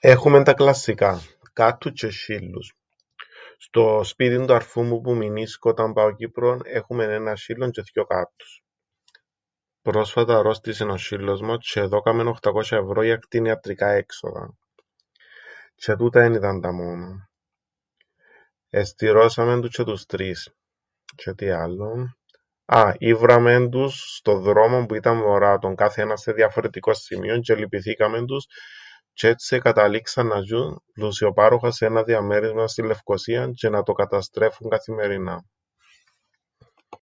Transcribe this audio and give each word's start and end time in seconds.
Έχουμεν 0.00 0.44
τα 0.44 0.54
κλασσικά, 0.54 1.20
κάττους 1.52 1.92
τζ̆αι 1.92 2.10
σ̆σ̆ύλλους. 2.10 2.74
Στο 3.58 4.00
σπίτιν 4.04 4.46
του 4.46 4.54
αρφού 4.54 4.82
μου 4.82 5.00
που 5.00 5.14
μεινίσκω 5.14 5.70
όταν 5.70 5.92
πάω 5.92 6.14
Κύπρον 6.14 6.60
έχουμεν 6.64 7.10
έναν 7.10 7.36
σ̆σ̆ύλλον 7.38 7.70
τζ̆αι 7.70 7.84
θκυο 7.84 8.04
κάττους. 8.04 8.62
Πρόσφατα 9.82 10.38
αρρώστησεν 10.38 10.90
ο 10.90 10.94
σ̆σ̆ύλλος 10.98 11.40
μας 11.40 11.58
τζ̆αι 11.60 11.80
εδώκαμεν 11.82 12.26
οχτακώσ̆ια 12.26 12.78
ευρώ 12.78 13.02
για 13.02 13.16
κτηνιατρικά 13.16 13.88
έξοδα 13.90 14.56
τζ̆αι 15.82 15.94
τούτα 15.98 16.22
εν 16.22 16.32
ήταν 16.32 16.60
τα 16.60 16.72
μόνα, 16.72 17.28
εστειρώσαμεν 18.70 19.60
τους 19.60 19.70
τζ̆αι 19.80 19.84
τους 19.84 20.06
τρεις 20.06 20.54
τζ̆αι 21.16 21.34
τι 21.36 21.50
άλλον, 21.50 22.16
α 22.64 22.94
ήβραμεν 22.98 23.70
τους 23.70 24.16
στον 24.16 24.42
δρόμον 24.42 24.86
που 24.86 24.94
ήταν 24.94 25.16
μωρά, 25.16 25.58
τον 25.58 25.74
κάθε 25.74 26.02
έναν 26.02 26.16
σε 26.18 26.32
διαφορετικόν 26.32 26.94
σημείον 26.94 27.38
τζ̆αι 27.40 27.56
ελυπηθήκαμεν 27.56 28.26
τους 28.26 28.46
τζ̆αι 29.14 29.28
έτσι 29.30 29.56
εκαταλήξαν 29.56 30.26
να 30.26 30.38
ζ̆ιουν 30.40 30.76
πουσιοπάροχα 30.94 31.70
σε 31.70 31.86
έναν 31.86 32.04
διαμέρισμαν 32.04 32.68
στην 32.68 32.84
Λευκωσίαν 32.84 33.52
τζ̆αι 33.54 33.70
να 33.70 33.82
το 33.82 33.92
καταστρέφουν 33.92 34.70
καθημερινά. 34.70 35.44